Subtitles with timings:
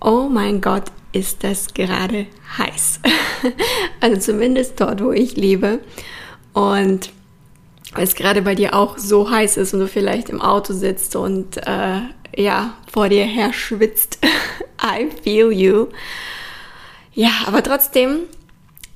[0.00, 3.00] Oh mein Gott, ist das gerade heiß.
[4.00, 5.80] also zumindest dort, wo ich lebe.
[6.52, 7.10] Und
[7.94, 11.16] weil es gerade bei dir auch so heiß ist und du vielleicht im Auto sitzt
[11.16, 12.00] und äh,
[12.36, 14.18] ja, vor dir her schwitzt.
[14.82, 15.88] I feel you.
[17.12, 18.20] Ja, aber trotzdem,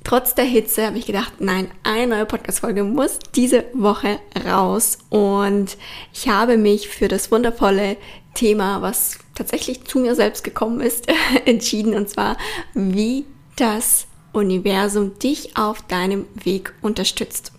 [0.03, 4.97] trotz der Hitze habe ich gedacht, nein, eine neue Podcast-Folge muss diese Woche raus.
[5.09, 5.77] Und
[6.13, 7.97] ich habe mich für das wundervolle
[8.33, 11.07] Thema, was tatsächlich zu mir selbst gekommen ist,
[11.45, 11.95] entschieden.
[11.95, 12.37] Und zwar,
[12.73, 13.25] wie
[13.55, 17.51] das Universum dich auf deinem Weg unterstützt.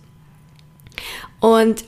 [1.39, 1.85] Und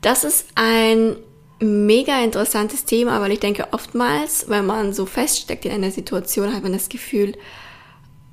[0.00, 1.16] das ist ein
[1.60, 6.62] mega interessantes Thema, weil ich denke, oftmals, wenn man so feststeckt in einer Situation, hat
[6.62, 7.36] man das Gefühl,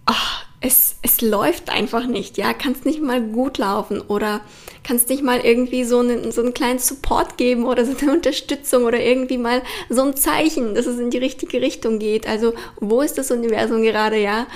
[0.05, 4.41] ach, es, es läuft einfach nicht, ja, kannst nicht mal gut laufen oder
[4.83, 8.83] kannst nicht mal irgendwie so einen, so einen kleinen Support geben oder so eine Unterstützung
[8.83, 12.27] oder irgendwie mal so ein Zeichen, dass es in die richtige Richtung geht.
[12.27, 14.47] Also wo ist das Universum gerade, ja?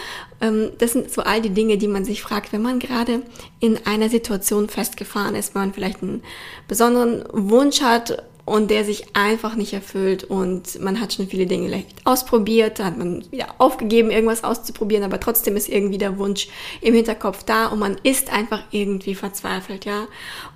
[0.42, 3.22] Ähm, das sind so all die Dinge, die man sich fragt, wenn man gerade
[3.62, 6.22] in einer Situation festgefahren ist, wenn man vielleicht einen
[6.68, 11.68] besonderen Wunsch hat und der sich einfach nicht erfüllt und man hat schon viele Dinge
[11.68, 16.50] vielleicht ausprobiert, hat man wieder aufgegeben, irgendwas auszuprobieren, aber trotzdem ist irgendwie der Wunsch
[16.82, 20.08] im Hinterkopf da und man ist einfach irgendwie verzweifelt, ja.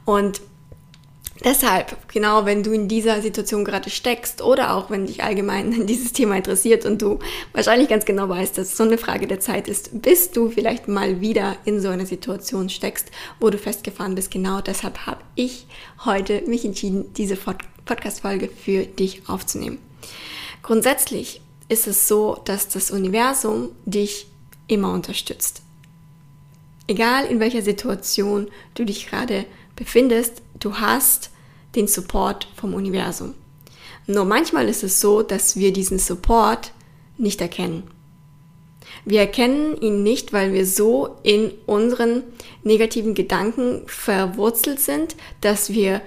[0.06, 0.42] Und
[1.44, 6.12] Deshalb, genau, wenn du in dieser Situation gerade steckst oder auch wenn dich allgemein dieses
[6.12, 7.20] Thema interessiert und du
[7.54, 10.88] wahrscheinlich ganz genau weißt, dass es so eine Frage der Zeit ist, bis du vielleicht
[10.88, 14.32] mal wieder in so einer Situation steckst, wo du festgefahren bist.
[14.32, 15.68] Genau deshalb habe ich
[16.06, 17.36] heute mich entschieden, diese
[17.88, 19.80] Podcast-Folge für dich aufzunehmen.
[20.62, 24.28] Grundsätzlich ist es so, dass das Universum dich
[24.68, 25.62] immer unterstützt.
[26.88, 29.46] Egal in welcher Situation du dich gerade
[29.76, 31.32] befindest, du hast
[31.76, 33.34] den Support vom Universum.
[34.08, 36.72] Nur manchmal ist es so, dass wir diesen Support
[37.18, 37.84] nicht erkennen.
[39.04, 42.24] Wir erkennen ihn nicht, weil wir so in unseren
[42.64, 46.02] negativen Gedanken verwurzelt sind, dass wir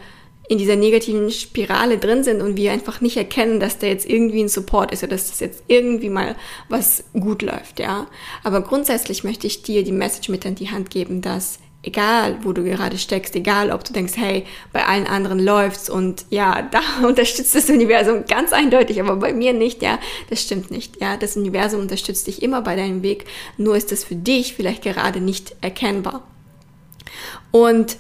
[0.51, 4.43] in dieser negativen Spirale drin sind und wir einfach nicht erkennen, dass da jetzt irgendwie
[4.43, 6.35] ein Support ist oder dass das jetzt irgendwie mal
[6.69, 8.09] was gut läuft, ja.
[8.43, 12.53] Aber grundsätzlich möchte ich dir die Message mit an die Hand geben, dass egal wo
[12.53, 16.81] du gerade steckst, egal ob du denkst, hey, bei allen anderen läuft's und ja, da
[17.07, 20.01] unterstützt das Universum ganz eindeutig, aber bei mir nicht, ja,
[20.31, 24.03] das stimmt nicht, ja, das Universum unterstützt dich immer bei deinem Weg, nur ist das
[24.03, 26.25] für dich vielleicht gerade nicht erkennbar.
[27.53, 27.99] Und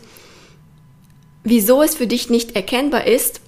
[1.44, 3.40] wieso es für dich nicht erkennbar ist,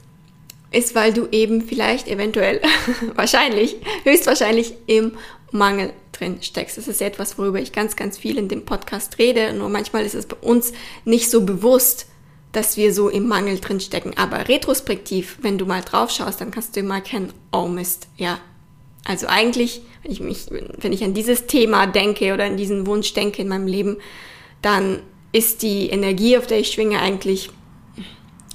[0.70, 2.60] ist, weil du eben vielleicht eventuell,
[3.14, 5.12] wahrscheinlich, höchstwahrscheinlich im
[5.50, 6.78] Mangel drin steckst.
[6.78, 9.52] Das ist etwas, worüber ich ganz, ganz viel in dem Podcast rede.
[9.52, 10.72] Nur manchmal ist es bei uns
[11.04, 12.06] nicht so bewusst,
[12.52, 14.12] dass wir so im Mangel drin stecken.
[14.16, 18.38] Aber retrospektiv, wenn du mal drauf schaust, dann kannst du immer erkennen, oh Mist, ja.
[19.04, 23.14] Also eigentlich, wenn ich mich, wenn ich an dieses Thema denke oder an diesen Wunsch
[23.14, 23.96] denke in meinem Leben,
[24.60, 25.00] dann
[25.32, 27.50] ist die Energie, auf der ich schwinge, eigentlich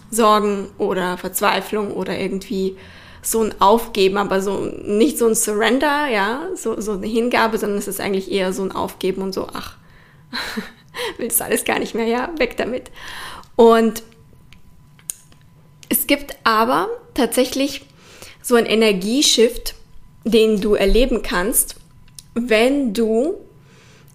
[0.10, 2.78] Sorgen oder Verzweiflung oder irgendwie
[3.22, 7.78] so ein Aufgeben, aber so nicht so ein Surrender, ja, so, so eine Hingabe, sondern
[7.78, 9.76] es ist eigentlich eher so ein Aufgeben und so, ach,
[11.18, 12.92] willst alles gar nicht mehr, ja, weg damit.
[13.56, 14.04] Und
[15.90, 17.86] es gibt aber tatsächlich
[18.42, 19.76] so ein Energieshift,
[20.24, 21.76] den du erleben kannst,
[22.34, 23.36] wenn du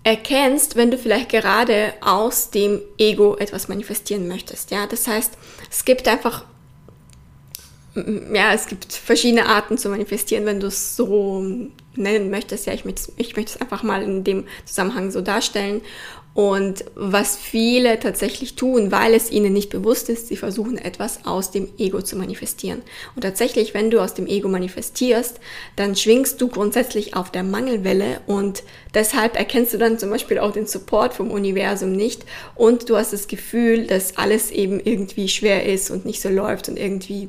[0.05, 4.71] erkennst, wenn du vielleicht gerade aus dem Ego etwas manifestieren möchtest.
[4.71, 5.33] Ja, das heißt,
[5.71, 6.45] es gibt einfach
[7.95, 11.45] ja, es gibt verschiedene Arten zu manifestieren, wenn du es so
[11.95, 12.67] nennen möchtest.
[12.67, 15.83] Ja, ich ich möchte es einfach mal in dem Zusammenhang so darstellen.
[16.34, 21.51] Und was viele tatsächlich tun, weil es ihnen nicht bewusst ist, sie versuchen etwas aus
[21.51, 22.81] dem Ego zu manifestieren.
[23.15, 25.41] Und tatsächlich, wenn du aus dem Ego manifestierst,
[25.77, 28.63] dann schwingst du grundsätzlich auf der Mangelwelle und
[28.95, 32.25] deshalb erkennst du dann zum Beispiel auch den Support vom Universum nicht
[32.55, 36.69] und du hast das Gefühl, dass alles eben irgendwie schwer ist und nicht so läuft
[36.71, 37.29] und irgendwie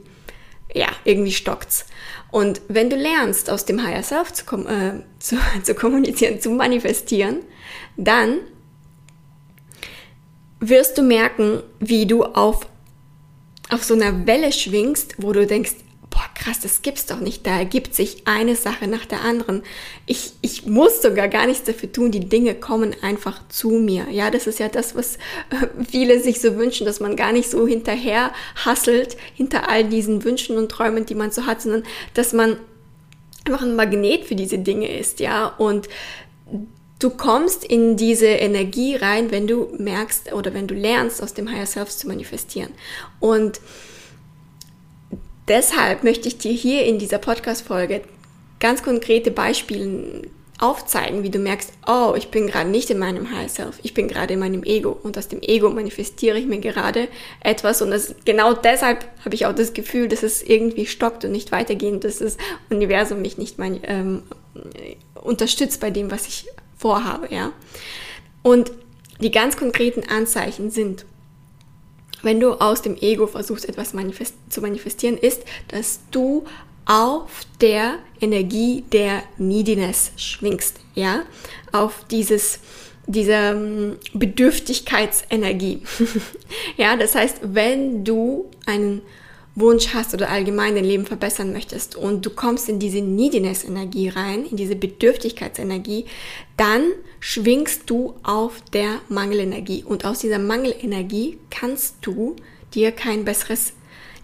[0.73, 1.85] ja, irgendwie stockt's.
[2.31, 7.41] Und wenn du lernst, aus dem Higher Self zu, äh, zu, zu kommunizieren, zu manifestieren,
[7.95, 8.39] dann
[10.69, 12.67] wirst du merken, wie du auf,
[13.69, 15.73] auf so einer Welle schwingst, wo du denkst,
[16.09, 17.45] boah, krass, das gibt's doch nicht.
[17.45, 19.63] Da ergibt sich eine Sache nach der anderen.
[20.05, 22.11] Ich, ich muss sogar gar nichts dafür tun.
[22.11, 24.07] Die Dinge kommen einfach zu mir.
[24.11, 27.49] Ja, das ist ja das, was äh, viele sich so wünschen, dass man gar nicht
[27.49, 28.31] so hinterher
[28.63, 31.83] hasselt hinter all diesen Wünschen und Träumen, die man so hat, sondern
[32.13, 32.57] dass man
[33.45, 35.89] einfach ein Magnet für diese Dinge ist, ja, und
[37.03, 41.51] du kommst in diese Energie rein, wenn du merkst oder wenn du lernst, aus dem
[41.51, 42.69] Higher Self zu manifestieren.
[43.19, 43.59] Und
[45.49, 48.01] deshalb möchte ich dir hier in dieser Podcast-Folge
[48.59, 50.21] ganz konkrete Beispiele
[50.59, 54.07] aufzeigen, wie du merkst, oh, ich bin gerade nicht in meinem Higher Self, ich bin
[54.07, 54.97] gerade in meinem Ego.
[55.03, 57.09] Und aus dem Ego manifestiere ich mir gerade
[57.41, 57.81] etwas.
[57.81, 61.51] Und das, genau deshalb habe ich auch das Gefühl, dass es irgendwie stockt und nicht
[61.51, 62.37] weitergeht, dass das
[62.69, 64.23] Universum mich nicht mein, ähm,
[65.15, 66.45] unterstützt bei dem, was ich
[66.83, 67.53] vorhabe, ja.
[68.41, 68.73] Und
[69.21, 71.05] die ganz konkreten Anzeichen sind,
[72.23, 76.43] wenn du aus dem Ego versuchst, etwas manifest zu manifestieren, ist, dass du
[76.85, 77.29] auf
[77.61, 81.23] der Energie der Neediness schwingst, ja,
[81.71, 82.59] auf dieses
[83.05, 85.83] diese ähm, Bedürftigkeitsenergie.
[86.77, 89.01] ja, das heißt, wenn du einen
[89.55, 94.45] Wunsch hast oder allgemein dein Leben verbessern möchtest und du kommst in diese Neediness-Energie rein,
[94.45, 96.05] in diese Bedürftigkeitsenergie,
[96.57, 96.83] dann
[97.19, 99.83] schwingst du auf der Mangelenergie.
[99.83, 102.35] Und aus dieser Mangelenergie kannst du
[102.73, 103.73] dir kein besseres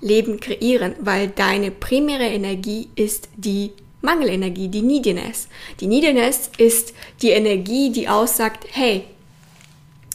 [0.02, 3.72] Leben kreieren, weil deine primäre Energie ist die
[4.02, 5.48] Mangelenergie, die Neediness.
[5.80, 9.04] Die Neediness ist die Energie, die aussagt, hey,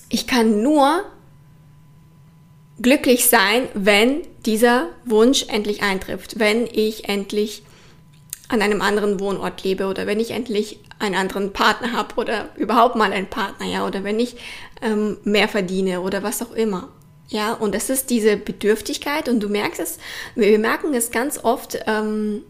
[0.09, 1.05] ich kann nur
[2.81, 7.63] glücklich sein, wenn dieser Wunsch endlich eintrifft, wenn ich endlich
[8.49, 12.97] an einem anderen Wohnort lebe oder wenn ich endlich einen anderen Partner habe oder überhaupt
[12.97, 14.37] mal einen Partner, ja, oder wenn ich
[14.83, 16.89] ähm, mehr verdiene oder was auch immer.
[17.29, 19.99] Ja, und das ist diese Bedürftigkeit und du merkst es,
[20.35, 22.43] wir merken es ganz oft ähm,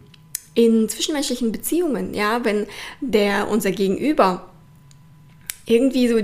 [0.53, 2.67] in zwischenmenschlichen Beziehungen, ja, wenn
[2.99, 4.49] der unser Gegenüber
[5.65, 6.19] irgendwie so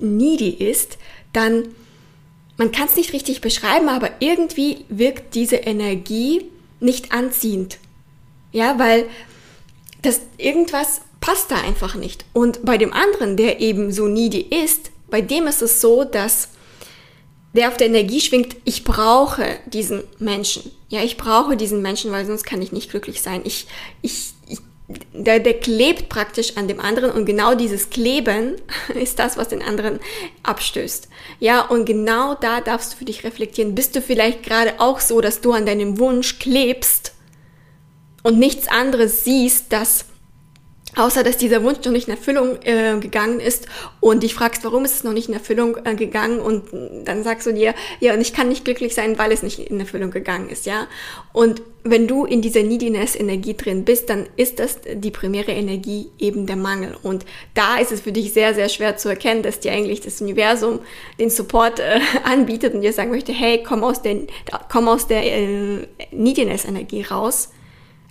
[0.00, 0.98] needy ist,
[1.32, 1.68] dann
[2.62, 6.44] man kann es nicht richtig beschreiben, aber irgendwie wirkt diese Energie
[6.78, 7.78] nicht anziehend.
[8.52, 9.06] Ja, weil
[10.02, 12.24] das irgendwas passt da einfach nicht.
[12.32, 16.50] Und bei dem anderen, der eben so needy ist, bei dem ist es so, dass
[17.52, 20.70] der auf der Energie schwingt, ich brauche diesen Menschen.
[20.88, 23.40] Ja, ich brauche diesen Menschen, weil sonst kann ich nicht glücklich sein.
[23.42, 23.66] Ich,
[24.02, 24.60] ich, ich
[25.12, 28.56] der, der klebt praktisch an dem anderen und genau dieses Kleben
[28.94, 30.00] ist das, was den anderen
[30.42, 31.08] abstößt.
[31.40, 33.74] Ja, und genau da darfst du für dich reflektieren.
[33.74, 37.14] Bist du vielleicht gerade auch so, dass du an deinem Wunsch klebst
[38.22, 40.06] und nichts anderes siehst, das
[40.94, 43.66] Außer dass dieser Wunsch noch nicht in Erfüllung äh, gegangen ist
[44.00, 46.64] und dich fragst, warum ist es noch nicht in Erfüllung äh, gegangen und
[47.06, 49.80] dann sagst du dir, ja, und ich kann nicht glücklich sein, weil es nicht in
[49.80, 50.86] Erfüllung gegangen ist, ja.
[51.32, 56.46] Und wenn du in dieser Neediness-Energie drin bist, dann ist das die primäre Energie eben
[56.46, 56.94] der Mangel.
[57.02, 57.24] Und
[57.54, 60.80] da ist es für dich sehr, sehr schwer zu erkennen, dass dir eigentlich das Universum
[61.18, 64.18] den Support äh, anbietet und dir sagen möchte, hey, komm aus der,
[64.70, 67.48] komm aus der äh, Neediness-Energie raus.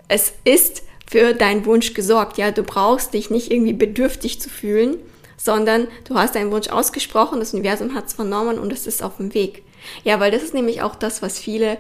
[0.08, 2.38] Es ist für deinen Wunsch gesorgt.
[2.38, 4.96] Ja, du brauchst dich nicht irgendwie bedürftig zu fühlen,
[5.36, 9.18] sondern du hast deinen Wunsch ausgesprochen, das Universum hat es vernommen und es ist auf
[9.18, 9.64] dem Weg.
[10.06, 11.78] Ja, weil das ist nämlich auch das, was viele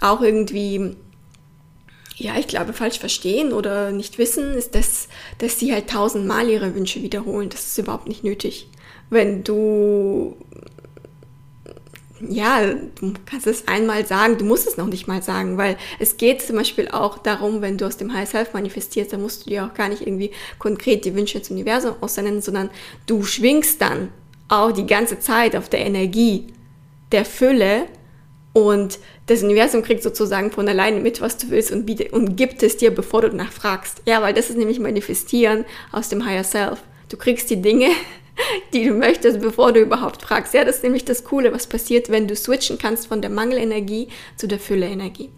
[0.00, 0.94] auch irgendwie,
[2.16, 5.08] ja, ich glaube, falsch verstehen oder nicht wissen, ist, dass,
[5.38, 7.48] dass sie halt tausendmal ihre Wünsche wiederholen.
[7.48, 8.68] Das ist überhaupt nicht nötig.
[9.08, 10.36] Wenn du
[12.28, 16.16] ja, du kannst es einmal sagen, du musst es noch nicht mal sagen, weil es
[16.16, 19.50] geht zum Beispiel auch darum, wenn du aus dem High Self manifestierst, dann musst du
[19.50, 22.70] dir auch gar nicht irgendwie konkret die Wünsche zum Universum aussenden, sondern
[23.06, 24.08] du schwingst dann
[24.48, 26.48] auch die ganze Zeit auf der Energie
[27.12, 27.86] der Fülle
[28.52, 32.62] und das Universum kriegt sozusagen von alleine mit, was du willst und, bietet, und gibt
[32.62, 34.02] es dir, bevor du danach fragst.
[34.06, 36.82] Ja, weil das ist nämlich Manifestieren aus dem Higher Self.
[37.08, 37.90] Du kriegst die Dinge,
[38.72, 40.54] die du möchtest, bevor du überhaupt fragst.
[40.54, 44.08] Ja, das ist nämlich das Coole, was passiert, wenn du switchen kannst von der Mangelenergie
[44.36, 45.30] zu der Fülle-Energie.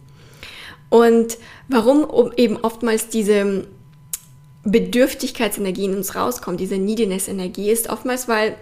[0.89, 3.67] Und warum eben oftmals diese
[4.65, 8.57] Bedürftigkeitsenergie in uns rauskommt, diese Neediness-Energie, ist oftmals, weil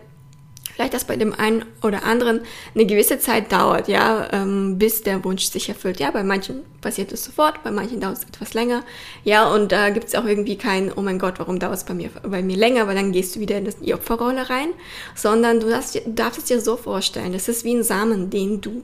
[0.75, 2.41] vielleicht das bei dem einen oder anderen
[2.75, 6.01] eine gewisse Zeit dauert, ja, ähm, bis der Wunsch sich erfüllt.
[6.01, 8.83] Ja, bei manchen passiert es sofort, bei manchen dauert es etwas länger.
[9.25, 11.85] Ja, und da äh, gibt es auch irgendwie kein, oh mein Gott, warum dauert es
[11.85, 14.69] bei mir, bei mir länger, weil dann gehst du wieder in die Opferrolle rein,
[15.15, 18.83] sondern du darfst, darfst es dir so vorstellen, das ist wie ein Samen, den du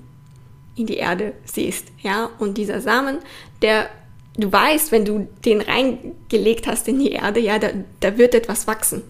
[0.76, 3.18] in die Erde siehst, ja, und dieser Samen,
[3.62, 3.88] der
[4.36, 7.68] du weißt, wenn du den reingelegt hast in die Erde, ja, da,
[8.00, 9.02] da wird etwas wachsen.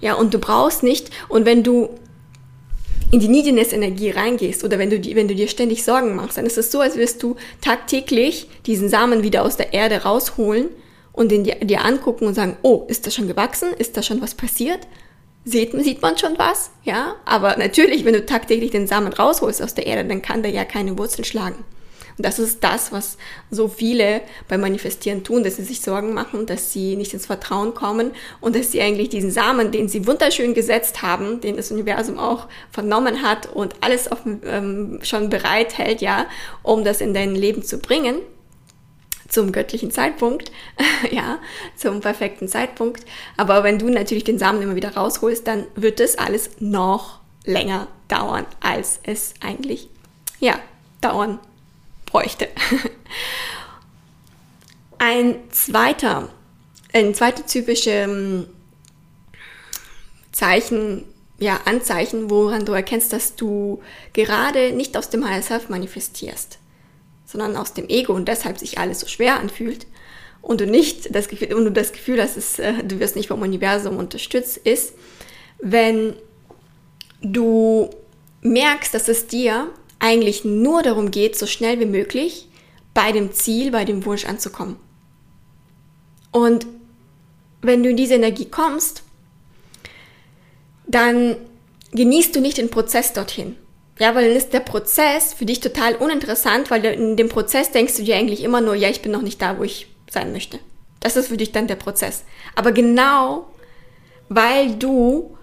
[0.00, 1.88] Ja, und du brauchst nicht, und wenn du
[3.14, 6.58] in die Neediness-Energie reingehst oder wenn du, wenn du dir ständig Sorgen machst, dann ist
[6.58, 10.68] es so, als wirst du tagtäglich diesen Samen wieder aus der Erde rausholen
[11.12, 13.68] und den dir, dir angucken und sagen, oh, ist das schon gewachsen?
[13.78, 14.80] Ist da schon was passiert?
[15.44, 16.72] Sieht, sieht man schon was?
[16.82, 20.50] Ja, aber natürlich, wenn du tagtäglich den Samen rausholst aus der Erde, dann kann der
[20.50, 21.64] ja keine Wurzeln schlagen.
[22.16, 23.18] Und das ist das, was
[23.50, 27.74] so viele beim Manifestieren tun, dass sie sich Sorgen machen, dass sie nicht ins Vertrauen
[27.74, 32.18] kommen und dass sie eigentlich diesen Samen, den sie wunderschön gesetzt haben, den das Universum
[32.18, 36.26] auch vernommen hat und alles auf, ähm, schon bereithält, ja,
[36.62, 38.16] um das in dein Leben zu bringen,
[39.28, 40.52] zum göttlichen Zeitpunkt,
[41.10, 41.40] ja,
[41.76, 43.04] zum perfekten Zeitpunkt.
[43.36, 47.88] Aber wenn du natürlich den Samen immer wieder rausholst, dann wird das alles noch länger
[48.06, 49.88] dauern, als es eigentlich,
[50.38, 50.60] ja,
[51.00, 51.40] dauern
[52.14, 52.48] bräuchte.
[54.98, 56.28] Ein zweiter,
[56.92, 58.46] ein zweiter typische ähm,
[60.30, 61.04] Zeichen,
[61.38, 66.58] ja, Anzeichen, woran du erkennst, dass du gerade nicht aus dem Higher Self manifestierst,
[67.26, 69.88] sondern aus dem Ego und deshalb sich alles so schwer anfühlt
[70.40, 73.28] und du nicht das Gefühl, und du das Gefühl hast, es, äh, du wirst nicht
[73.28, 74.94] vom Universum unterstützt, ist,
[75.58, 76.14] wenn
[77.20, 77.90] du
[78.42, 79.68] merkst, dass es dir
[80.04, 82.48] eigentlich nur darum geht, so schnell wie möglich
[82.92, 84.76] bei dem Ziel, bei dem Wunsch anzukommen.
[86.30, 86.66] Und
[87.62, 89.02] wenn du in diese Energie kommst,
[90.86, 91.36] dann
[91.92, 93.56] genießt du nicht den Prozess dorthin.
[93.98, 97.96] Ja, weil dann ist der Prozess für dich total uninteressant, weil in dem Prozess denkst
[97.96, 100.58] du dir eigentlich immer nur, ja, ich bin noch nicht da, wo ich sein möchte.
[101.00, 102.24] Das ist für dich dann der Prozess.
[102.56, 103.46] Aber genau
[104.28, 105.36] weil du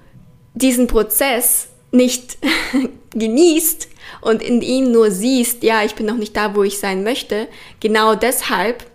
[0.54, 2.38] diesen Prozess nicht
[3.12, 3.90] genießt,
[4.22, 7.48] und in ihm nur siehst, ja, ich bin noch nicht da, wo ich sein möchte,
[7.80, 8.86] genau deshalb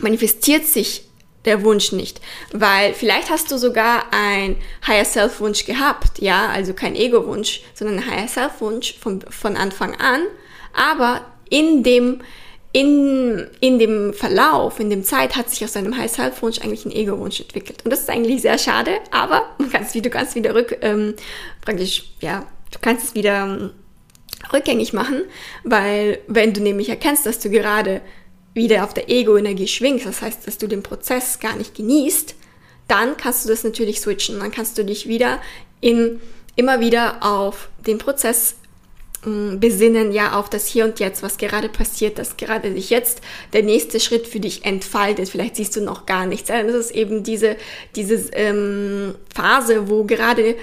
[0.00, 1.04] manifestiert sich
[1.44, 2.20] der Wunsch nicht.
[2.52, 7.62] Weil vielleicht hast du sogar ein Higher Self Wunsch gehabt, ja, also kein Ego Wunsch,
[7.74, 10.22] sondern ein Higher Self Wunsch von, von Anfang an,
[10.74, 12.20] aber in dem,
[12.72, 16.84] in, in dem Verlauf, in dem Zeit hat sich aus deinem High Self Wunsch eigentlich
[16.84, 17.84] ein Ego Wunsch entwickelt.
[17.84, 21.14] Und das ist eigentlich sehr schade, aber du kannst, du kannst wieder rück, ähm,
[21.62, 23.70] praktisch, ja, du kannst es wieder ähm,
[24.52, 25.22] rückgängig machen,
[25.64, 28.00] weil wenn du nämlich erkennst, dass du gerade
[28.54, 32.34] wieder auf der Ego-Energie schwingst, das heißt, dass du den Prozess gar nicht genießt,
[32.90, 34.40] dann kannst du das natürlich switchen.
[34.40, 35.40] Dann kannst du dich wieder
[35.80, 36.20] in,
[36.56, 38.56] immer wieder auf den Prozess
[39.24, 42.90] mh, mm, besinnen, ja, auf das Hier und Jetzt, was gerade passiert, dass gerade sich
[42.90, 43.20] jetzt
[43.52, 45.28] der nächste Schritt für dich entfaltet.
[45.28, 46.48] Vielleicht siehst du noch gar nichts.
[46.48, 47.56] Das ist eben diese,
[47.94, 50.56] diese ähm, Phase, wo gerade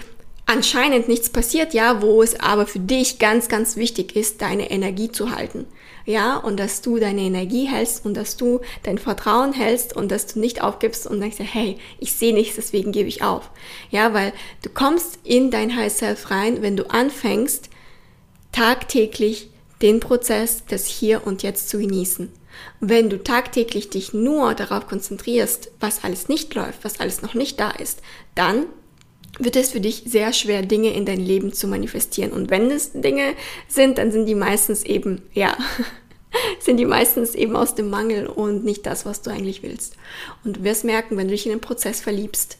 [0.48, 5.12] anscheinend nichts passiert, ja, wo es aber für dich ganz, ganz wichtig ist, deine Energie
[5.12, 5.66] zu halten.
[6.06, 10.26] Ja, und dass du deine Energie hältst und dass du dein Vertrauen hältst und dass
[10.26, 13.52] du nicht aufgibst und denkst, hey, ich sehe nichts, deswegen gebe ich auf.
[13.92, 17.70] Ja, weil du kommst in dein High Self rein, wenn du anfängst,
[18.54, 19.50] tagtäglich
[19.82, 22.32] den Prozess des Hier und Jetzt zu genießen.
[22.80, 27.60] Wenn du tagtäglich dich nur darauf konzentrierst, was alles nicht läuft, was alles noch nicht
[27.60, 28.02] da ist,
[28.34, 28.66] dann
[29.40, 32.32] wird es für dich sehr schwer, Dinge in dein Leben zu manifestieren.
[32.32, 33.34] Und wenn es Dinge
[33.68, 35.58] sind, dann sind die meistens eben, ja,
[36.60, 39.96] sind die meistens eben aus dem Mangel und nicht das, was du eigentlich willst.
[40.44, 42.58] Und du wirst merken, wenn du dich in den Prozess verliebst,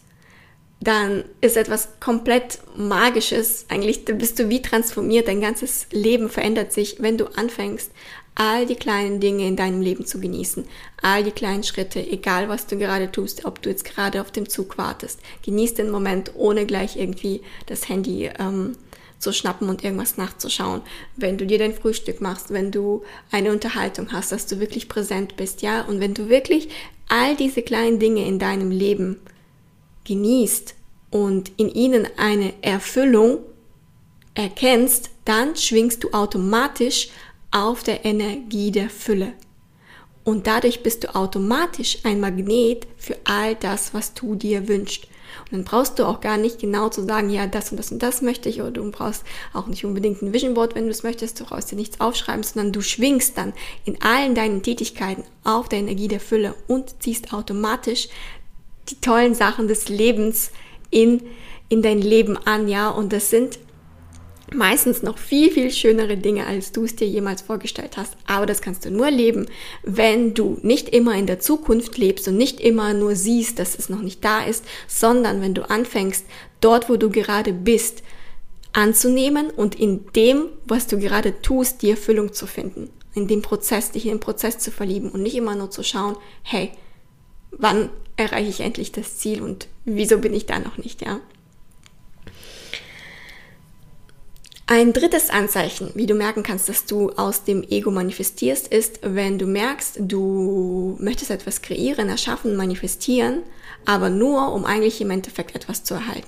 [0.80, 3.66] dann ist etwas komplett Magisches.
[3.70, 5.28] Eigentlich bist du wie transformiert.
[5.28, 7.92] Dein ganzes Leben verändert sich, wenn du anfängst,
[8.36, 10.66] all die kleinen Dinge in deinem Leben zu genießen.
[11.02, 14.48] All die kleinen Schritte, egal was du gerade tust, ob du jetzt gerade auf dem
[14.48, 15.20] Zug wartest.
[15.44, 18.78] Genieß den Moment, ohne gleich irgendwie das Handy ähm,
[19.18, 20.82] zu schnappen und irgendwas nachzuschauen.
[21.16, 25.36] Wenn du dir dein Frühstück machst, wenn du eine Unterhaltung hast, dass du wirklich präsent
[25.38, 25.82] bist, ja.
[25.82, 26.70] Und wenn du wirklich
[27.10, 29.20] all diese kleinen Dinge in deinem Leben
[30.08, 30.76] genießt
[31.12, 33.40] und in ihnen eine Erfüllung
[34.34, 37.10] erkennst, dann schwingst du automatisch
[37.52, 39.34] auf der Energie der Fülle.
[40.24, 45.08] Und dadurch bist du automatisch ein Magnet für all das, was du dir wünschst.
[45.46, 48.04] Und dann brauchst du auch gar nicht genau zu sagen, ja, das und das und
[48.04, 49.24] das möchte ich, oder du brauchst
[49.54, 52.44] auch nicht unbedingt ein Vision Board, wenn du es möchtest, du brauchst dir nichts aufschreiben,
[52.44, 53.54] sondern du schwingst dann
[53.86, 58.10] in allen deinen Tätigkeiten auf der Energie der Fülle und ziehst automatisch
[58.90, 60.52] die tollen Sachen des Lebens
[60.90, 61.22] in,
[61.70, 62.90] in dein Leben an, ja.
[62.90, 63.60] Und das sind
[64.54, 68.14] meistens noch viel, viel schönere Dinge, als du es dir jemals vorgestellt hast.
[68.26, 69.48] Aber das kannst du nur leben,
[69.84, 73.90] wenn du nicht immer in der Zukunft lebst und nicht immer nur siehst, dass es
[73.90, 76.26] noch nicht da ist, sondern wenn du anfängst,
[76.62, 78.04] dort, wo du gerade bist,
[78.74, 82.90] anzunehmen und in dem, was du gerade tust, die Erfüllung zu finden.
[83.16, 86.16] In dem Prozess, dich in den Prozess zu verlieben und nicht immer nur zu schauen,
[86.44, 86.72] hey,
[87.52, 91.20] wann erreiche ich endlich das Ziel und wieso bin ich da noch nicht, ja?
[94.70, 99.40] Ein drittes Anzeichen, wie du merken kannst, dass du aus dem Ego manifestierst, ist, wenn
[99.40, 103.44] du merkst, du möchtest etwas kreieren, erschaffen, manifestieren,
[103.86, 106.28] aber nur, um eigentlich im Endeffekt etwas zu erhalten.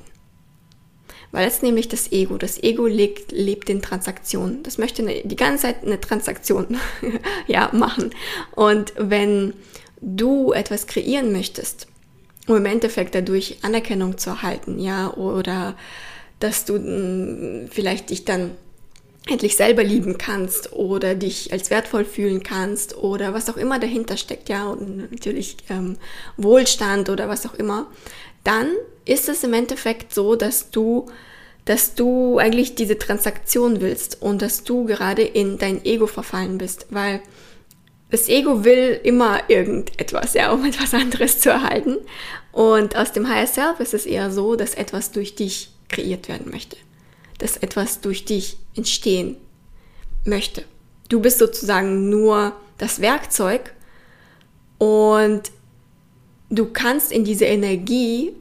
[1.32, 2.38] Weil es nämlich das Ego.
[2.38, 4.64] Das Ego lebt, lebt in Transaktionen.
[4.64, 6.80] Das möchte die ganze Zeit eine Transaktion
[7.48, 8.12] ja, machen.
[8.56, 9.54] Und wenn
[10.02, 11.88] du etwas kreieren möchtest,
[12.48, 15.76] um im Endeffekt dadurch Anerkennung zu erhalten, ja, oder
[16.40, 18.52] dass du mh, mm, vielleicht dich dann
[19.28, 24.18] endlich selber lieben kannst oder dich als wertvoll fühlen kannst oder was auch immer dahinter
[24.18, 25.98] steckt, ja, und natürlich ähm,
[26.38, 27.88] Wohlstand oder was auch immer,
[28.44, 28.72] dann
[29.06, 31.08] ist es im Endeffekt so, dass du,
[31.66, 36.88] dass du eigentlich diese Transaktion willst und dass du gerade in dein Ego verfallen bist,
[36.90, 37.22] weil
[38.12, 41.98] das Ego will immer irgendetwas, ja, um etwas anderes zu erhalten.
[42.52, 46.52] Und aus dem Higher Self ist es eher so, dass etwas durch dich kreiert werden
[46.52, 46.78] möchte,
[47.38, 49.38] dass etwas durch dich entstehen
[50.26, 50.64] möchte.
[51.10, 53.74] Du bist sozusagen nur das Werkzeug
[54.78, 55.44] und
[56.50, 58.34] du kannst in diese Energie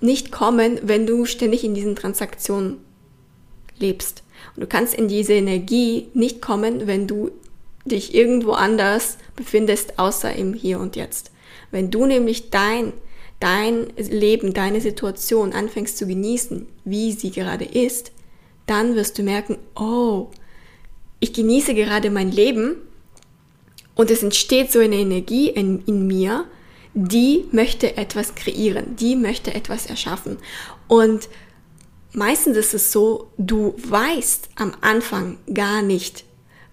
[0.00, 2.78] nicht kommen, wenn du ständig in diesen Transaktionen
[3.78, 4.22] lebst.
[4.54, 7.30] Und du kannst in diese Energie nicht kommen, wenn du
[7.86, 11.30] dich irgendwo anders befindest, außer im Hier und Jetzt.
[11.70, 12.92] Wenn du nämlich dein,
[13.40, 18.12] dein Leben, deine Situation anfängst zu genießen, wie sie gerade ist,
[18.66, 20.28] dann wirst du merken, oh,
[21.20, 22.76] ich genieße gerade mein Leben
[23.94, 26.44] und es entsteht so eine Energie in, in mir,
[26.94, 30.38] die möchte etwas kreieren, die möchte etwas erschaffen.
[30.88, 31.28] Und
[32.12, 36.24] meistens ist es so, du weißt am Anfang gar nicht,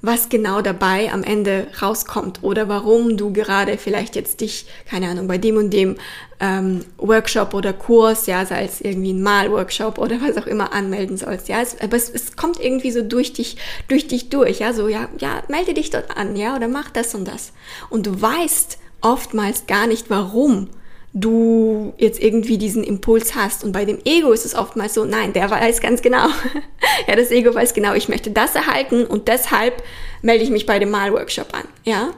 [0.03, 5.29] was genau dabei am Ende rauskommt oder warum du gerade vielleicht jetzt dich, keine Ahnung,
[5.29, 5.95] bei dem und dem
[6.41, 11.15] ähm, Workshop oder Kurs, ja, sei es irgendwie ein Malworkshop oder was auch immer anmelden
[11.15, 13.55] sollst, ja, es, aber es, es kommt irgendwie so durch dich,
[13.87, 17.15] durch dich durch, ja, so, ja, ja, melde dich dort an, ja, oder mach das
[17.15, 17.53] und das.
[17.89, 20.67] Und du weißt oftmals gar nicht, warum
[21.13, 23.63] du jetzt irgendwie diesen Impuls hast.
[23.63, 26.27] Und bei dem Ego ist es oftmals so, nein, der weiß ganz genau.
[27.07, 29.83] ja, das Ego weiß genau, ich möchte das erhalten und deshalb
[30.21, 31.65] melde ich mich bei dem Malworkshop an.
[31.83, 32.11] Ja?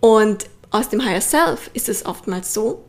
[0.00, 2.84] Und aus dem Higher Self ist es oftmals so,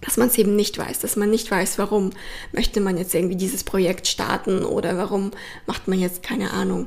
[0.00, 2.10] dass man es eben nicht weiß, dass man nicht weiß, warum
[2.52, 5.30] möchte man jetzt irgendwie dieses Projekt starten oder warum
[5.66, 6.86] macht man jetzt keine Ahnung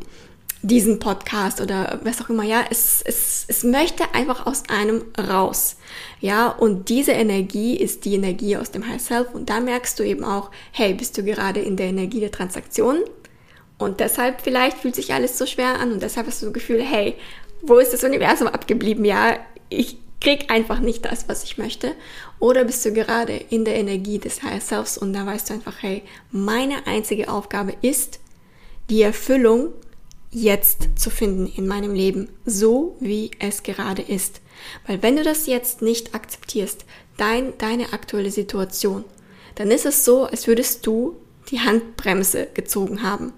[0.62, 5.78] diesen Podcast oder was auch immer, ja, es, es, es möchte einfach aus einem raus,
[6.22, 9.34] ja, und diese Energie ist die Energie aus dem High Self.
[9.34, 12.98] Und da merkst du eben auch, hey, bist du gerade in der Energie der Transaktion?
[13.78, 15.94] Und deshalb vielleicht fühlt sich alles so schwer an.
[15.94, 17.16] Und deshalb hast du das Gefühl, hey,
[17.62, 19.38] wo ist das Universum abgeblieben, ja,
[19.70, 21.96] ich krieg einfach nicht das, was ich möchte.
[22.40, 25.76] Oder bist du gerade in der Energie des Higher Selves und da weißt du einfach,
[25.82, 28.20] hey, meine einzige Aufgabe ist,
[28.90, 29.70] die Erfüllung
[30.32, 34.42] jetzt zu finden in meinem Leben, so wie es gerade ist.
[34.86, 36.86] Weil wenn du das jetzt nicht akzeptierst,
[37.18, 39.04] dein, deine aktuelle Situation,
[39.56, 41.16] dann ist es so, als würdest du
[41.50, 43.34] die Handbremse gezogen haben.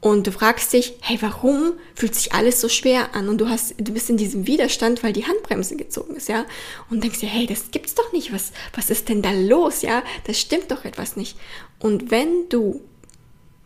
[0.00, 3.28] Und du fragst dich, hey, warum fühlt sich alles so schwer an?
[3.28, 6.46] Und du hast, du bist in diesem Widerstand, weil die Handbremse gezogen ist, ja?
[6.88, 8.32] Und denkst dir, hey, das gibt's doch nicht.
[8.32, 10.04] Was, was ist denn da los, ja?
[10.24, 11.36] Das stimmt doch etwas nicht.
[11.80, 12.80] Und wenn du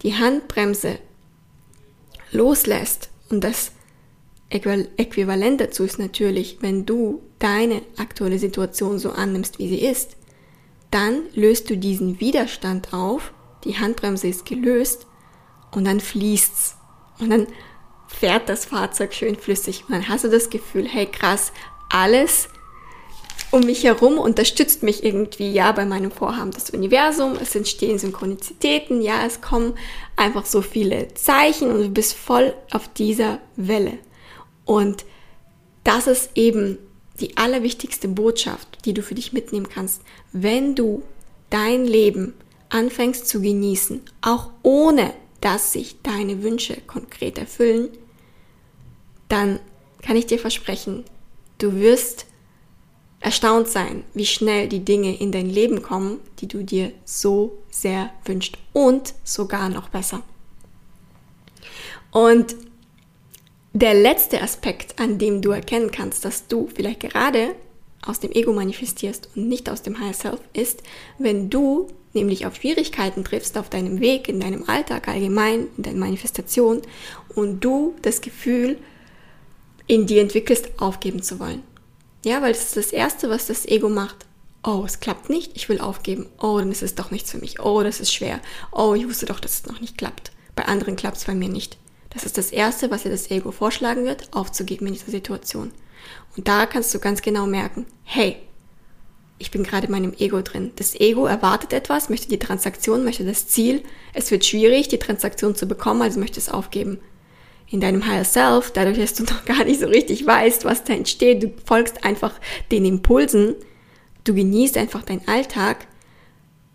[0.02, 0.98] die Handbremse
[2.32, 3.10] loslässt.
[3.30, 3.72] Und das
[4.50, 10.16] Äquivalent dazu ist natürlich, wenn du deine aktuelle Situation so annimmst, wie sie ist,
[10.90, 13.32] dann löst du diesen Widerstand auf,
[13.64, 15.06] die Handbremse ist gelöst
[15.70, 16.76] und dann fließt's.
[17.18, 17.46] Und dann
[18.08, 19.84] fährt das Fahrzeug schön flüssig.
[19.86, 21.52] Und dann hast du das Gefühl, hey krass,
[21.88, 22.48] alles
[23.52, 29.02] um mich herum unterstützt mich irgendwie, ja, bei meinem Vorhaben das Universum, es entstehen Synchronizitäten,
[29.02, 29.74] ja, es kommen
[30.16, 33.98] einfach so viele Zeichen und du bist voll auf dieser Welle.
[34.64, 35.04] Und
[35.84, 36.78] das ist eben
[37.20, 40.00] die allerwichtigste Botschaft, die du für dich mitnehmen kannst,
[40.32, 41.02] wenn du
[41.50, 42.32] dein Leben
[42.70, 45.12] anfängst zu genießen, auch ohne
[45.42, 47.90] dass sich deine Wünsche konkret erfüllen,
[49.28, 49.60] dann
[50.00, 51.04] kann ich dir versprechen,
[51.58, 52.26] du wirst
[53.22, 58.10] erstaunt sein, wie schnell die Dinge in dein Leben kommen, die du dir so sehr
[58.24, 60.22] wünschst und sogar noch besser.
[62.10, 62.56] Und
[63.72, 67.54] der letzte Aspekt, an dem du erkennen kannst, dass du vielleicht gerade
[68.02, 70.82] aus dem Ego manifestierst und nicht aus dem Higher Self, ist,
[71.18, 75.98] wenn du nämlich auf Schwierigkeiten triffst auf deinem Weg, in deinem Alltag allgemein, in deiner
[75.98, 76.82] Manifestation
[77.34, 78.76] und du das Gefühl
[79.86, 81.62] in dir entwickelst, aufgeben zu wollen.
[82.24, 84.26] Ja, weil das ist das Erste, was das Ego macht.
[84.64, 87.60] oh, es klappt nicht, ich will aufgeben, oh, dann ist es doch nichts für mich,
[87.60, 90.30] oh, das ist schwer, oh, ich wusste doch, dass es noch nicht klappt.
[90.54, 91.78] Bei anderen klappt es bei mir nicht.
[92.10, 95.72] Das ist das Erste, was dir das Ego vorschlagen wird, aufzugeben in dieser Situation.
[96.36, 98.36] Und da kannst du ganz genau merken, hey,
[99.38, 100.70] ich bin gerade in meinem Ego drin.
[100.76, 103.82] Das Ego erwartet etwas, möchte die Transaktion, möchte das Ziel.
[104.12, 107.00] Es wird schwierig, die Transaktion zu bekommen, also möchte es aufgeben.
[107.68, 110.92] In deinem Higher Self, dadurch, dass du noch gar nicht so richtig weißt, was da
[110.92, 112.34] entsteht, du folgst einfach
[112.70, 113.54] den Impulsen,
[114.24, 115.86] du genießt einfach deinen Alltag,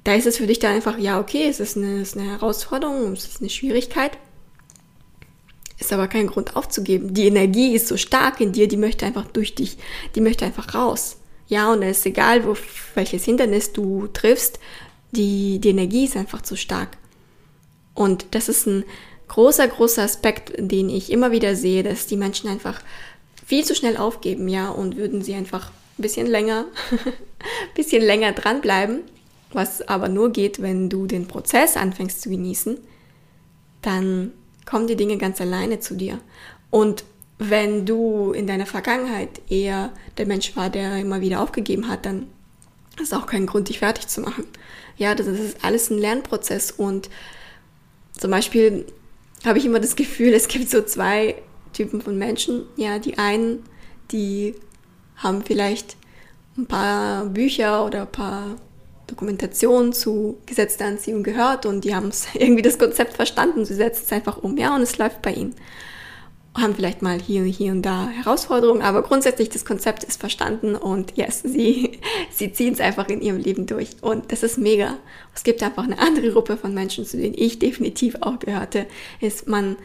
[0.04, 2.32] da ist es für dich dann einfach, ja, okay, es ist eine, es ist eine
[2.32, 4.18] Herausforderung, es ist eine Schwierigkeit,
[5.80, 7.14] ist aber kein Grund aufzugeben.
[7.14, 9.78] Die Energie ist so stark in dir, die möchte einfach durch dich,
[10.16, 11.18] die möchte einfach raus.
[11.48, 12.56] Ja, und es ist egal, wo,
[12.96, 14.60] welches Hindernis du triffst,
[15.12, 16.98] die, die Energie ist einfach zu stark.
[17.94, 18.84] Und das ist ein
[19.28, 22.82] großer, großer Aspekt, den ich immer wieder sehe, dass die Menschen einfach
[23.46, 26.66] viel zu schnell aufgeben, ja, und würden sie einfach ein bisschen länger,
[27.76, 29.02] bisschen länger dranbleiben,
[29.52, 32.78] was aber nur geht, wenn du den Prozess anfängst zu genießen,
[33.82, 34.34] dann
[34.66, 36.20] kommen die Dinge ganz alleine zu dir.
[36.70, 37.04] Und
[37.40, 42.28] wenn du in deiner Vergangenheit eher der Mensch war, der immer wieder aufgegeben hat, dann
[43.02, 44.46] ist auch kein Grund, dich fertig zu machen.
[44.98, 47.10] Ja, das ist alles ein Lernprozess und
[48.18, 48.86] zum Beispiel
[49.46, 51.36] habe ich immer das Gefühl, es gibt so zwei
[51.74, 52.66] Typen von Menschen.
[52.76, 53.64] Ja, die einen,
[54.12, 54.56] die
[55.18, 55.96] haben vielleicht
[56.58, 58.56] ein paar Bücher oder ein paar
[59.08, 64.12] Dokumentation zu gesetzter Anziehung gehört und die haben irgendwie das Konzept verstanden, sie setzen es
[64.12, 65.56] einfach um, ja, und es läuft bei ihnen.
[66.58, 71.16] Haben vielleicht mal hier, hier und da Herausforderungen, aber grundsätzlich das Konzept ist verstanden und
[71.16, 72.00] yes, sie,
[72.32, 73.92] sie ziehen es einfach in ihrem Leben durch.
[74.02, 74.98] Und das ist mega.
[75.36, 78.88] Es gibt einfach eine andere Gruppe von Menschen, zu denen ich definitiv auch gehörte,
[79.22, 79.78] ist man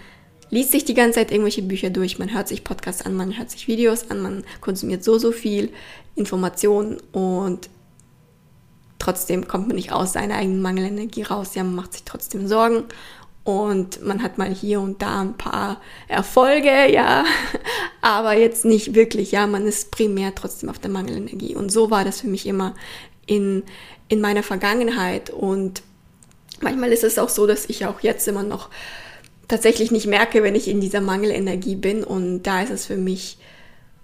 [0.53, 3.51] liest sich die ganze Zeit irgendwelche Bücher durch, man hört sich Podcasts an, man hört
[3.51, 5.71] sich Videos an, man konsumiert so, so viel
[6.15, 7.71] Informationen und
[8.99, 11.55] trotzdem kommt man nicht aus seiner eigenen Mangelenergie raus.
[11.55, 12.85] Ja, man macht sich trotzdem Sorgen
[13.45, 17.25] und man hat mal hier und da ein paar Erfolge, ja,
[18.01, 21.57] aber jetzt nicht wirklich, ja, man ist primär trotzdem auf der Mangelenergie.
[21.57, 22.75] Und so war das für mich immer
[23.27, 23.65] in,
[24.09, 25.31] in meiner Vergangenheit.
[25.31, 25.83] Und
[26.61, 28.69] manchmal ist es auch so, dass ich auch jetzt immer noch
[29.49, 32.05] tatsächlich nicht merke, wenn ich in dieser Mangelenergie bin.
[32.05, 33.39] Und da ist es für mich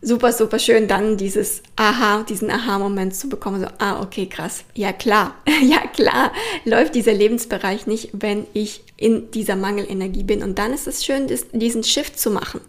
[0.01, 3.61] super, super schön, dann dieses Aha, diesen Aha-Moment zu bekommen.
[3.61, 4.65] So, ah, okay, krass.
[4.75, 5.35] Ja, klar.
[5.63, 6.33] ja, klar.
[6.65, 10.43] Läuft dieser Lebensbereich nicht, wenn ich in dieser Mangelenergie bin.
[10.43, 12.61] Und dann ist es schön, diesen Shift zu machen.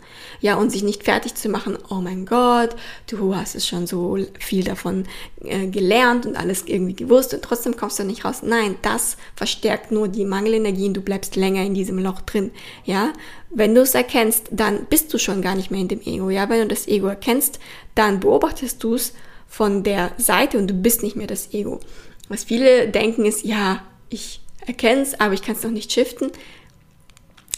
[0.42, 1.78] Ja, und sich nicht fertig zu machen.
[1.90, 2.76] Oh mein Gott,
[3.08, 5.06] du hast es schon so viel davon
[5.44, 8.42] äh, gelernt und alles irgendwie gewusst und trotzdem kommst du nicht raus.
[8.44, 12.52] Nein, das verstärkt nur die Mangelenergie und du bleibst länger in diesem Loch drin.
[12.86, 13.12] Ja,
[13.52, 16.30] wenn du es erkennst, dann bist du schon gar nicht mehr in dem Ego.
[16.30, 17.60] Ja, wenn du das Ego erkennst,
[17.96, 19.14] dann beobachtest du es
[19.48, 21.80] von der Seite und du bist nicht mehr das Ego.
[22.28, 26.32] Was viele denken ist, ja, ich erkenne es, aber ich kann es noch nicht shiften.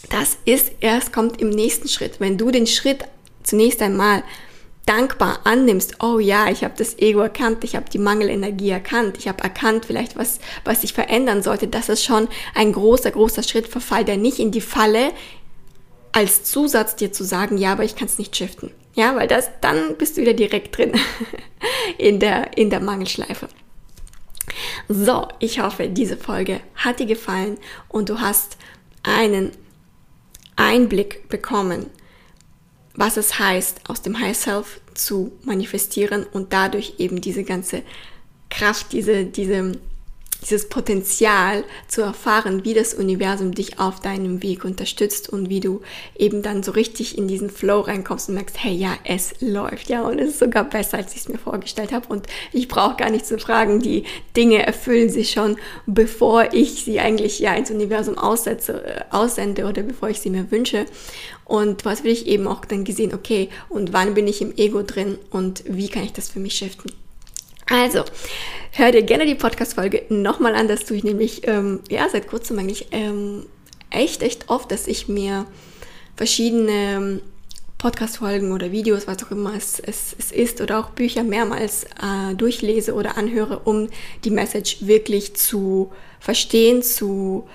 [0.08, 2.20] Das ist erst, kommt im nächsten Schritt.
[2.20, 3.04] Wenn du den Schritt
[3.42, 4.22] zunächst einmal
[4.86, 9.28] dankbar annimmst, oh ja, ich habe das Ego erkannt, ich habe die Mangelenergie erkannt, ich
[9.28, 13.68] habe erkannt vielleicht, was, was ich verändern sollte, das ist schon ein großer, großer Schritt.
[13.68, 15.12] Verfall der nicht in die Falle,
[16.12, 18.70] als Zusatz dir zu sagen, ja, aber ich kann es nicht shiften.
[18.94, 20.92] Ja, weil das, dann bist du wieder direkt drin
[21.98, 23.48] in der, in der Mangelschleife.
[24.88, 27.56] So, ich hoffe, diese Folge hat dir gefallen
[27.88, 28.58] und du hast
[29.02, 29.52] einen
[30.56, 31.86] Einblick bekommen,
[32.94, 37.82] was es heißt, aus dem High Self zu manifestieren und dadurch eben diese ganze
[38.50, 39.78] Kraft, diese, diese
[40.42, 45.80] dieses Potenzial zu erfahren, wie das Universum dich auf deinem Weg unterstützt und wie du
[46.16, 50.02] eben dann so richtig in diesen Flow reinkommst und merkst, hey, ja, es läuft, ja,
[50.02, 53.10] und es ist sogar besser, als ich es mir vorgestellt habe und ich brauche gar
[53.10, 54.04] nicht zu fragen, die
[54.36, 59.82] Dinge erfüllen sich schon, bevor ich sie eigentlich ja ins Universum aussetze, äh, aussende oder
[59.82, 60.86] bevor ich sie mir wünsche.
[61.44, 64.82] Und was will ich eben auch dann gesehen, okay, und wann bin ich im Ego
[64.82, 66.92] drin und wie kann ich das für mich shiften?
[67.72, 68.04] Also,
[68.72, 70.68] hör dir gerne die Podcast-Folge nochmal an.
[70.68, 73.46] Das tue ich nämlich, ähm, ja, seit kurzem eigentlich ähm,
[73.88, 75.46] echt, echt oft, dass ich mir
[76.14, 77.20] verschiedene ähm,
[77.78, 82.34] Podcast-Folgen oder Videos, was auch immer es, es, es ist, oder auch Bücher mehrmals äh,
[82.34, 83.88] durchlese oder anhöre, um
[84.24, 87.48] die Message wirklich zu verstehen, zu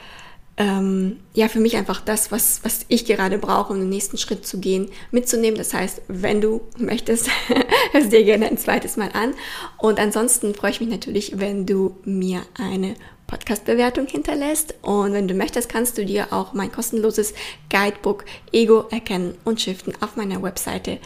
[0.58, 4.46] ähm, ja, für mich einfach das, was, was ich gerade brauche, um den nächsten Schritt
[4.46, 5.58] zu gehen, mitzunehmen.
[5.58, 7.30] Das heißt, wenn du möchtest,
[7.92, 9.34] hör es dir gerne ein zweites Mal an.
[9.78, 12.96] Und ansonsten freue ich mich natürlich, wenn du mir eine
[13.28, 14.74] Podcast-Bewertung hinterlässt.
[14.82, 17.34] Und wenn du möchtest, kannst du dir auch mein kostenloses
[17.70, 20.98] Guidebook Ego erkennen und shiften auf meiner Webseite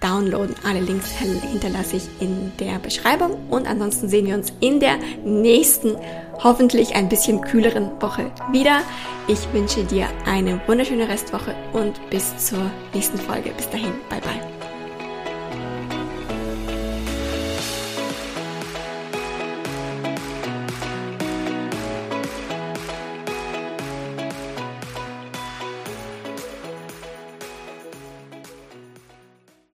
[0.00, 0.54] downloaden.
[0.64, 5.96] Alle Links hinterlasse ich in der Beschreibung und ansonsten sehen wir uns in der nächsten,
[6.42, 8.82] hoffentlich ein bisschen kühleren Woche wieder.
[9.28, 13.50] Ich wünsche dir eine wunderschöne Restwoche und bis zur nächsten Folge.
[13.56, 14.59] Bis dahin, bye bye.